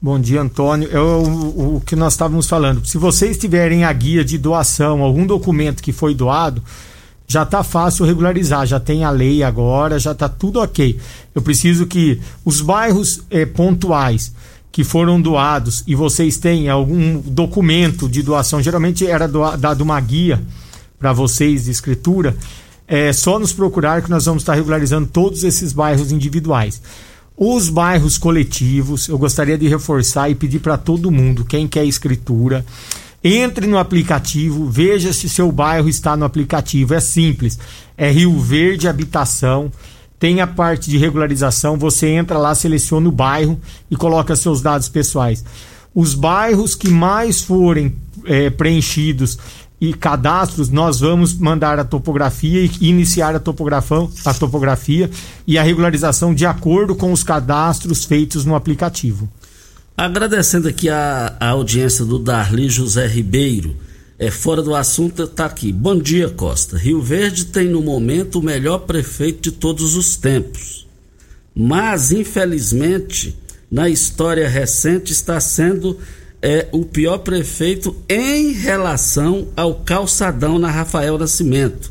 [0.00, 0.88] Bom dia, Antônio.
[0.90, 2.84] É o, o, que nós estávamos falando.
[2.86, 6.62] Se vocês tiverem a guia de doação, algum documento que foi doado,
[7.28, 10.98] já está fácil regularizar, já tem a lei agora, já está tudo ok.
[11.34, 14.32] Eu preciso que os bairros eh, pontuais
[14.70, 19.98] que foram doados e vocês têm algum documento de doação, geralmente era doa, dado uma
[19.98, 20.40] guia
[20.98, 22.36] para vocês de escritura,
[22.86, 26.80] é só nos procurar que nós vamos estar regularizando todos esses bairros individuais.
[27.36, 32.64] Os bairros coletivos, eu gostaria de reforçar e pedir para todo mundo, quem quer escritura,
[33.22, 36.94] entre no aplicativo, veja se seu bairro está no aplicativo.
[36.94, 37.58] É simples.
[37.96, 39.72] É Rio Verde Habitação.
[40.18, 41.76] Tem a parte de regularização.
[41.76, 43.60] Você entra lá, seleciona o bairro
[43.90, 45.44] e coloca seus dados pessoais.
[45.92, 49.38] Os bairros que mais forem é, preenchidos
[49.80, 55.10] e cadastros, nós vamos mandar a topografia e iniciar a, topografão, a topografia
[55.46, 59.28] e a regularização de acordo com os cadastros feitos no aplicativo.
[59.96, 63.76] Agradecendo aqui a, a audiência do Darli José Ribeiro.
[64.18, 65.70] É fora do assunto, está aqui.
[65.70, 66.78] Bom dia, Costa.
[66.78, 70.86] Rio Verde tem no momento o melhor prefeito de todos os tempos.
[71.54, 73.36] Mas, infelizmente,
[73.70, 75.98] na história recente está sendo
[76.48, 81.90] é o pior prefeito em relação ao calçadão na Rafael Nascimento,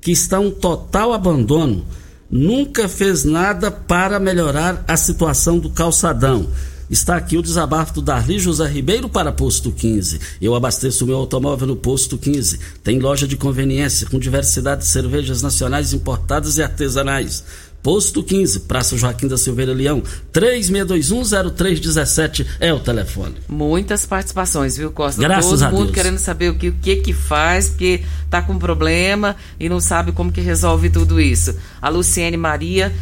[0.00, 1.84] que está um total abandono.
[2.30, 6.48] Nunca fez nada para melhorar a situação do calçadão.
[6.88, 10.20] Está aqui o desabafo do Darli José Ribeiro para Posto 15.
[10.40, 12.60] Eu abasteço meu automóvel no Posto 15.
[12.84, 17.42] Tem loja de conveniência com diversidade de cervejas nacionais importadas e artesanais.
[17.86, 23.36] Posto 15, Praça Joaquim da Silveira Leão, 36210317 é o telefone.
[23.48, 25.22] Muitas participações, viu, Costa?
[25.22, 25.94] Graças Todo a mundo Deus.
[25.94, 30.10] querendo saber o que, o que que faz, porque tá com problema e não sabe
[30.10, 31.54] como que resolve tudo isso.
[31.80, 32.92] A Luciene Maria,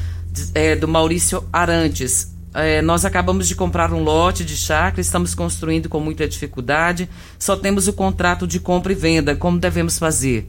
[0.53, 2.31] é, do Maurício Arantes.
[2.53, 7.09] É, nós acabamos de comprar um lote de chácara, estamos construindo com muita dificuldade,
[7.39, 9.35] só temos o contrato de compra e venda.
[9.35, 10.47] Como devemos fazer?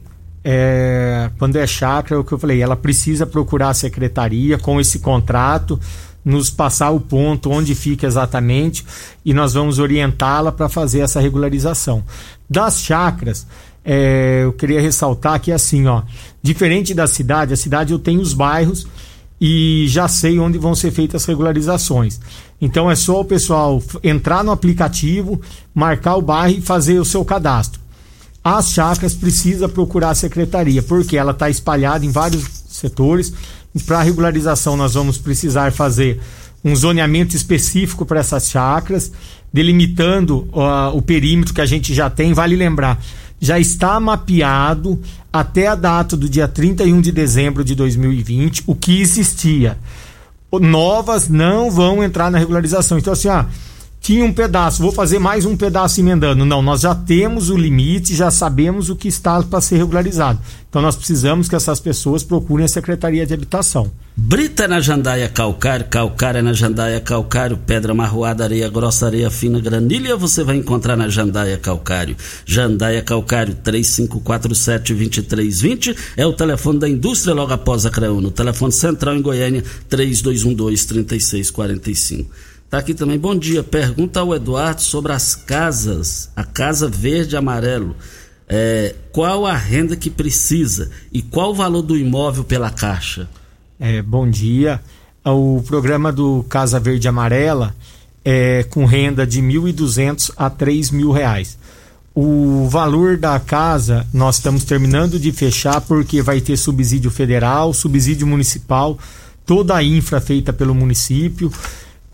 [0.48, 4.80] É, quando é chácara, é o que eu falei, ela precisa procurar a secretaria com
[4.80, 5.78] esse contrato,
[6.24, 8.86] nos passar o ponto onde fica exatamente
[9.24, 12.04] e nós vamos orientá-la para fazer essa regularização.
[12.48, 13.44] Das chacras,
[13.84, 16.02] é, eu queria ressaltar que assim, ó,
[16.40, 18.86] diferente da cidade, a cidade eu tenho os bairros
[19.40, 22.20] e já sei onde vão ser feitas as regularizações.
[22.60, 25.40] Então é só o pessoal entrar no aplicativo,
[25.74, 27.85] marcar o bairro e fazer o seu cadastro
[28.48, 33.32] as chacras precisa procurar a secretaria, porque ela está espalhada em vários setores.
[33.84, 36.20] Para regularização, nós vamos precisar fazer
[36.64, 39.10] um zoneamento específico para essas chacras,
[39.52, 42.32] delimitando uh, o perímetro que a gente já tem.
[42.32, 43.02] Vale lembrar,
[43.40, 49.00] já está mapeado até a data do dia 31 de dezembro de 2020 o que
[49.00, 49.76] existia.
[50.52, 52.96] Novas não vão entrar na regularização.
[52.96, 53.46] Então, assim, ah
[54.06, 56.44] tinha um pedaço, vou fazer mais um pedaço emendando.
[56.44, 60.38] Não, nós já temos o limite, já sabemos o que está para ser regularizado.
[60.70, 63.90] Então nós precisamos que essas pessoas procurem a Secretaria de Habitação.
[64.16, 70.14] Brita na jandaia calcário, calcário na jandaia calcário, pedra marroada, areia grossa, areia fina, granilha,
[70.14, 72.16] você vai encontrar na jandaia calcário.
[72.44, 78.30] Jandaia calcário 3547-2320 é o telefone da indústria logo após a Creúno.
[78.30, 82.26] Telefone central em Goiânia 3212-3645.
[82.76, 83.18] Tá aqui também.
[83.18, 83.62] Bom dia.
[83.62, 87.96] Pergunta ao Eduardo sobre as casas, a casa verde e amarelo.
[88.46, 93.30] É, qual a renda que precisa e qual o valor do imóvel pela caixa?
[93.80, 94.78] É, bom dia.
[95.24, 97.74] O programa do Casa Verde Amarela
[98.22, 101.56] é com renda de R$ 1.200 a R$ reais.
[102.14, 108.26] O valor da casa nós estamos terminando de fechar porque vai ter subsídio federal, subsídio
[108.26, 108.98] municipal,
[109.46, 111.50] toda a infra feita pelo município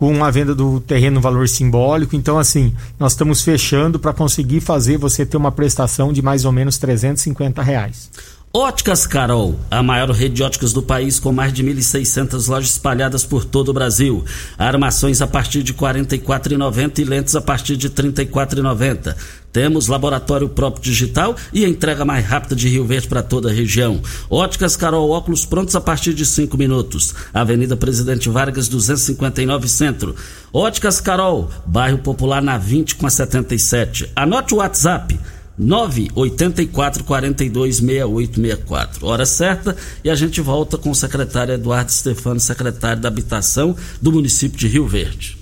[0.02, 2.16] com a venda do terreno valor simbólico.
[2.16, 6.50] Então, assim, nós estamos fechando para conseguir fazer você ter uma prestação de mais ou
[6.50, 8.10] menos 350 reais.
[8.54, 13.24] Óticas Carol, a maior rede de óticas do país com mais de 1.600 lojas espalhadas
[13.24, 14.22] por todo o Brasil.
[14.58, 19.16] Armações a partir de R$ 44,90 e lentes a partir de R$ 34,90.
[19.50, 24.02] Temos laboratório próprio digital e entrega mais rápida de Rio Verde para toda a região.
[24.28, 27.14] Óticas Carol, óculos prontos a partir de 5 minutos.
[27.32, 30.14] Avenida Presidente Vargas, 259 Centro.
[30.52, 34.10] Óticas Carol, bairro Popular na 20 com a 77.
[34.14, 35.18] Anote o WhatsApp.
[35.58, 39.06] 984 42 6864.
[39.06, 44.12] Hora certa e a gente volta com o secretário Eduardo Stefano, secretário da Habitação do
[44.12, 45.38] município de Rio Verde.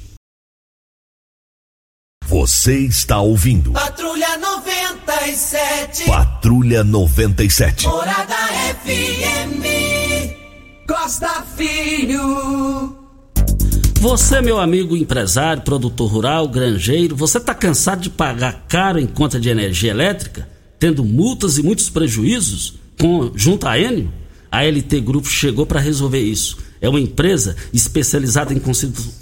[2.26, 6.04] Você está ouvindo Patrulha 97.
[6.04, 7.88] Patrulha 97.
[7.88, 8.36] Morada
[8.84, 9.66] FM.
[10.86, 12.99] Costa Filho.
[14.00, 19.38] Você, meu amigo empresário, produtor rural, granjeiro, você está cansado de pagar caro em conta
[19.38, 20.48] de energia elétrica,
[20.78, 22.80] tendo multas e muitos prejuízos?
[23.00, 24.12] com, junto à Enio,
[24.52, 26.58] a LT Grupo chegou para resolver isso.
[26.80, 28.60] É uma empresa especializada em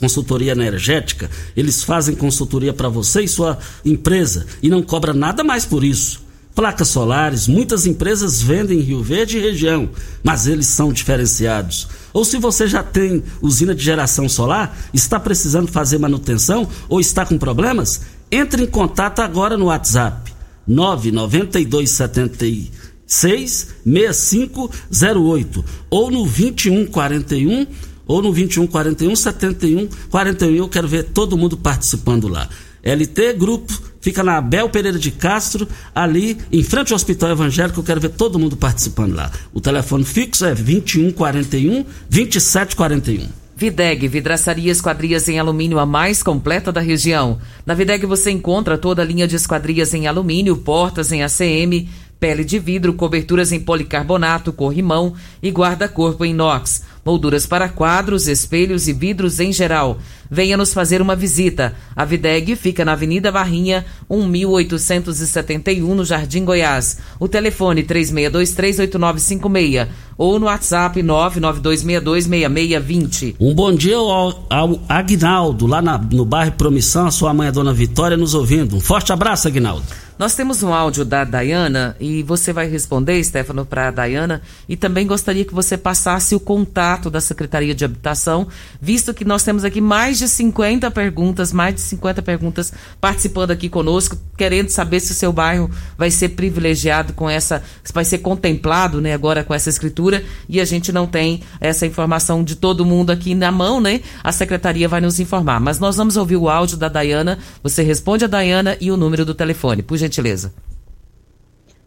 [0.01, 1.31] consultoria energética.
[1.57, 6.27] Eles fazem consultoria para você e sua empresa e não cobra nada mais por isso.
[6.55, 9.89] Placas solares, muitas empresas vendem em Rio Verde e região,
[10.25, 11.89] mas eles são diferenciados.
[12.13, 17.27] Ou se você já tem usina de geração solar, está precisando fazer manutenção ou está
[17.27, 18.01] com problemas,
[18.31, 20.33] entre em contato agora no WhatsApp
[20.67, 27.67] 99270 6508 ou no 2141
[28.07, 30.55] ou no 2141 71 41.
[30.55, 32.49] Eu quero ver todo mundo participando lá.
[32.83, 37.81] LT Grupo fica na Abel Pereira de Castro, ali em frente ao Hospital Evangélico.
[37.81, 39.31] Eu quero ver todo mundo participando lá.
[39.53, 43.29] O telefone fixo é 2141 2741.
[43.57, 47.39] Videg, vidraçaria esquadrias em alumínio a mais completa da região.
[47.67, 51.89] Na Videg você encontra toda a linha de esquadrias em alumínio, portas em ACM,
[52.21, 58.87] pele de vidro, coberturas em policarbonato, corrimão e guarda-corpo em inox, molduras para quadros, espelhos
[58.87, 59.97] e vidros em geral.
[60.31, 61.75] Venha nos fazer uma visita.
[61.97, 66.99] A Videg fica na Avenida Barrinha, 1871, no Jardim Goiás.
[67.19, 69.89] O telefone 36238956
[70.19, 73.37] ou no WhatsApp 992626620.
[73.41, 77.53] Um bom dia ao, ao Agnaldo, lá na, no bairro Promissão, a sua mãe, a
[77.53, 78.77] dona Vitória, nos ouvindo.
[78.77, 79.87] Um forte abraço, Agnaldo.
[80.19, 84.43] Nós temos um áudio da Dayana e você vai responder, Stefano, para a Dayana.
[84.69, 88.49] E também gostaria que você passasse o contato da Secretaria de Habitação,
[88.81, 93.69] visto que nós temos aqui mais de 50 perguntas, mais de 50 perguntas participando aqui
[93.69, 97.63] conosco, querendo saber se o seu bairro vai ser privilegiado com essa,
[97.95, 100.25] vai ser contemplado, né, agora com essa escritura.
[100.49, 104.01] E a gente não tem essa informação de todo mundo aqui na mão, né?
[104.25, 105.61] A Secretaria vai nos informar.
[105.61, 107.39] Mas nós vamos ouvir o áudio da Dayana.
[107.63, 109.81] Você responde a Dayana e o número do telefone.
[109.81, 110.53] Por gentileza.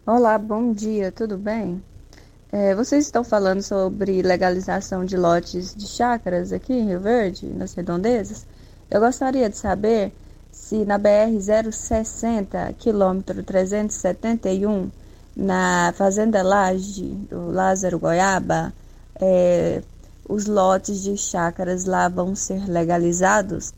[0.06, 1.84] Olá, bom dia, tudo bem?
[2.52, 7.74] É, vocês estão falando sobre legalização de lotes de chácaras aqui em Rio Verde, nas
[7.74, 8.46] redondezas?
[8.90, 10.14] Eu gostaria de saber
[10.52, 14.92] se na BR-060, quilômetro 371,
[15.36, 18.74] na Fazenda Laje, do Lázaro Goiaba,
[19.16, 19.82] é,
[20.28, 23.74] os lotes de chácaras lá vão ser legalizados?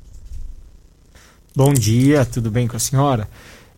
[1.55, 3.29] Bom dia, tudo bem com a senhora?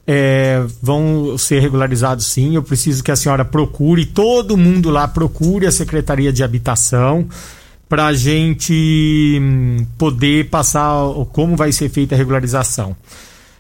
[0.08, 2.56] É, vão ser regularizados sim.
[2.56, 7.28] Eu preciso que a senhora procure, todo mundo lá procure a Secretaria de Habitação
[7.90, 10.92] para a gente hum, poder passar
[11.32, 12.96] como vai ser feita a regularização.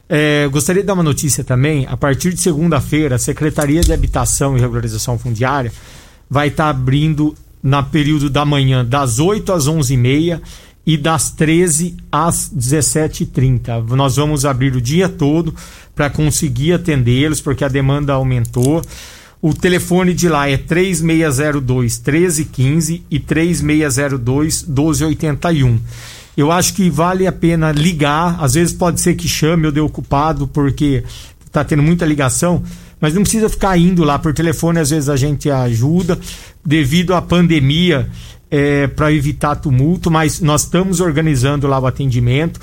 [0.07, 1.87] É, gostaria de dar uma notícia também.
[1.87, 5.71] A partir de segunda-feira, a Secretaria de Habitação e Regularização Fundiária
[6.29, 10.41] vai estar tá abrindo na período da manhã das 8 às 11h30
[10.85, 13.87] e das 13 às 17h30.
[13.95, 15.53] Nós vamos abrir o dia todo
[15.95, 18.81] para conseguir atendê-los, porque a demanda aumentou.
[19.41, 25.79] O telefone de lá é 3602 1315 e 3602 1281.
[26.35, 29.79] Eu acho que vale a pena ligar, às vezes pode ser que chame eu dê
[29.79, 31.03] ocupado porque
[31.45, 32.61] está tendo muita ligação,
[32.99, 36.19] mas não precisa ficar indo lá por telefone, às vezes a gente ajuda.
[36.65, 38.09] Devido à pandemia,
[38.49, 42.59] é, para evitar tumulto, mas nós estamos organizando lá o atendimento.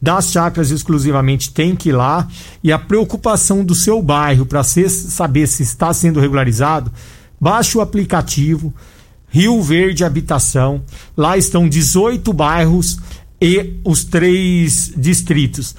[0.00, 2.28] Das chacras exclusivamente tem que ir lá
[2.62, 6.92] e a preocupação do seu bairro para saber se está sendo regularizado,
[7.40, 8.74] baixe o aplicativo
[9.28, 10.82] Rio Verde Habitação.
[11.16, 12.98] Lá estão 18 bairros
[13.40, 15.74] e os três distritos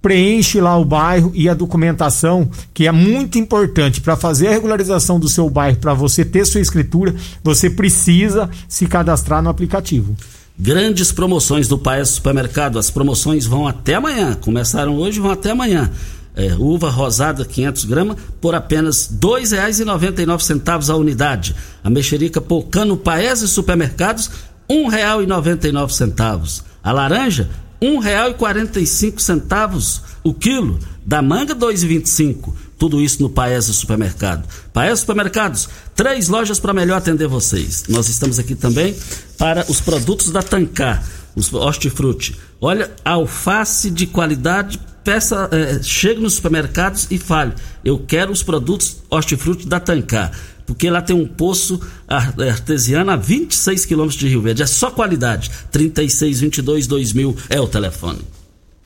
[0.00, 5.20] preenche lá o bairro e a documentação, que é muito importante para fazer a regularização
[5.20, 10.16] do seu bairro, para você ter sua escritura, você precisa se cadastrar no aplicativo.
[10.62, 12.78] Grandes promoções do Paes Supermercado.
[12.78, 14.34] As promoções vão até amanhã.
[14.34, 15.90] Começaram hoje vão até amanhã.
[16.36, 21.56] É, uva rosada 500 gramas por apenas R$ 2,99 a unidade.
[21.82, 24.30] A mexerica Pocano Paes e Supermercados
[24.68, 26.62] R$ 1,99.
[26.84, 27.48] A laranja
[27.80, 30.78] R$ 1,45 o quilo.
[31.06, 32.52] Da manga, R$ 2,25.
[32.80, 34.48] Tudo isso no Paese Supermercado.
[34.72, 35.68] Paese Supermercados,
[36.00, 37.84] três lojas para melhor atender vocês.
[37.86, 38.96] Nós estamos aqui também
[39.36, 42.40] para os produtos da Tancar, os hortifruti.
[42.58, 47.52] Olha, alface de qualidade, peça, é, chegue nos supermercados e fale.
[47.84, 50.32] Eu quero os produtos hortifruti da Tancar
[50.64, 51.78] porque lá tem um poço
[52.08, 54.62] artesiano a 26 quilômetros de Rio Verde.
[54.62, 55.50] É só qualidade.
[55.70, 58.20] 3622 2000 é o telefone.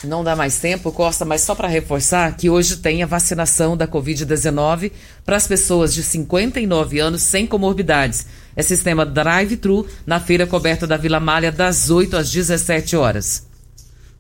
[0.03, 3.87] Não dá mais tempo, Costa, mas só para reforçar que hoje tem a vacinação da
[3.87, 4.93] Covid-19
[5.25, 8.27] para as pessoas de 59 anos sem comorbidades.
[8.57, 13.47] É sistema drive-thru na feira coberta da Vila Malha das 8 às 17 horas.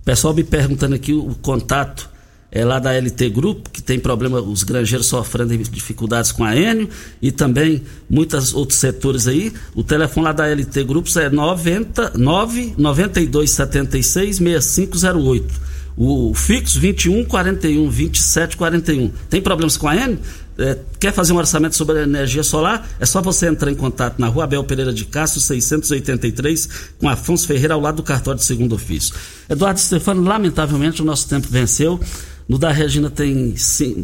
[0.04, 2.13] Pessoal me perguntando aqui o contato
[2.54, 6.88] é lá da LT Grupo, que tem problema, os granjeiros sofrendo dificuldades com a Enio
[7.20, 9.52] e também muitos outros setores aí.
[9.74, 15.74] O telefone lá da LT Grupos é 90 992 76 6508.
[15.96, 19.10] O fixo 21 41 27 41.
[19.28, 20.20] Tem problemas com a Enio?
[20.56, 22.88] É, quer fazer um orçamento sobre a energia solar?
[23.00, 26.68] É só você entrar em contato na rua Abel Pereira de Castro, 683,
[27.00, 29.12] com Afonso Ferreira, ao lado do cartório de segundo ofício.
[29.50, 31.98] Eduardo Stefano, lamentavelmente o nosso tempo venceu.
[32.48, 33.54] No da Regina tem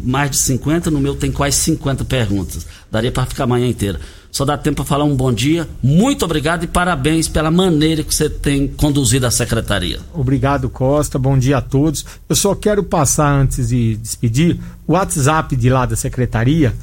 [0.03, 2.65] mais de 50, no meu tem quase 50 perguntas.
[2.91, 3.99] Daria para ficar a manhã inteira.
[4.31, 5.69] Só dá tempo para falar um bom dia.
[5.83, 9.99] Muito obrigado e parabéns pela maneira que você tem conduzido a secretaria.
[10.13, 11.19] Obrigado, Costa.
[11.19, 12.03] Bom dia a todos.
[12.27, 14.57] Eu só quero passar antes de despedir.
[14.87, 16.73] O WhatsApp de lá da secretaria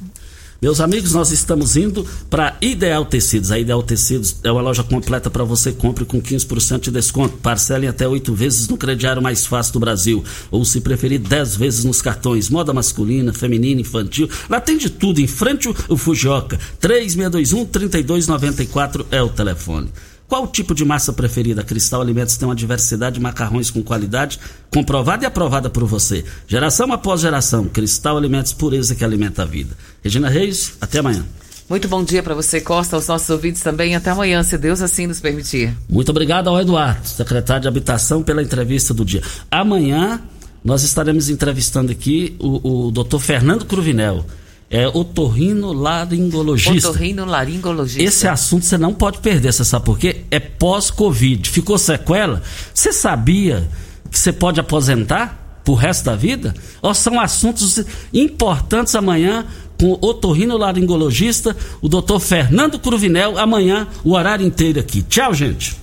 [0.63, 3.51] Meus amigos, nós estamos indo para Ideal Tecidos.
[3.51, 5.73] A Ideal Tecidos é uma loja completa para você.
[5.73, 7.35] Compre com 15% de desconto.
[7.35, 10.23] Parcelem até oito vezes no crediário mais fácil do Brasil.
[10.49, 12.49] Ou, se preferir, 10 vezes nos cartões.
[12.49, 14.29] Moda masculina, feminina, infantil.
[14.49, 15.19] Lá tem de tudo.
[15.19, 16.57] Em frente o Fujioka.
[16.81, 19.91] 3621-3294 é o telefone.
[20.33, 21.63] Qual o tipo de massa preferida?
[21.63, 24.39] Cristal Alimentos tem uma diversidade de macarrões com qualidade
[24.71, 26.25] comprovada e aprovada por você.
[26.47, 27.65] Geração após geração.
[27.65, 29.77] Cristal Alimentos, pureza que alimenta a vida.
[30.01, 31.23] Regina Reis, até amanhã.
[31.69, 33.95] Muito bom dia para você, Costa, aos nossos ouvintes também.
[33.95, 35.71] Até amanhã, se Deus assim nos permitir.
[35.87, 39.21] Muito obrigado ao Eduardo, secretário de Habitação, pela entrevista do dia.
[39.51, 40.19] Amanhã
[40.65, 44.25] nós estaremos entrevistando aqui o, o doutor Fernando Cruvinel
[44.69, 46.89] é otorrino laringologista.
[46.89, 48.01] Otorrino laringologista.
[48.01, 50.25] Esse assunto você não pode perder, você sabe por quê?
[50.31, 51.49] É pós-Covid.
[51.49, 52.41] Ficou sequela?
[52.73, 53.69] Você sabia
[54.09, 56.53] que você pode aposentar pro resto da vida?
[56.81, 59.45] Ou são assuntos importantes amanhã
[59.79, 65.01] com o otorrino laringologista, o doutor Fernando Cruvinel, amanhã o horário inteiro aqui.
[65.03, 65.82] Tchau, gente.